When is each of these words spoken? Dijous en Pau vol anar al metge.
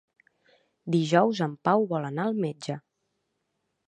Dijous 0.95 1.41
en 1.47 1.53
Pau 1.69 1.85
vol 1.91 2.07
anar 2.09 2.25
al 2.31 2.39
metge. 2.47 2.79